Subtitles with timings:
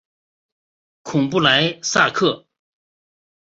[1.03, 2.47] 孔布莱萨克。